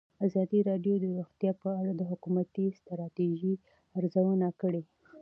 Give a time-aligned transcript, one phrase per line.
[0.27, 3.53] ازادي راډیو د روغتیا په اړه د حکومتي ستراتیژۍ
[3.97, 4.83] ارزونه کړې.